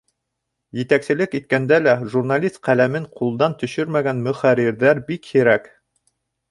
[0.77, 5.73] Етәкселек иткәндә лә журналист ҡәләмен ҡулдан төшөрмәгән мөхәррирҙәр бик һирәк.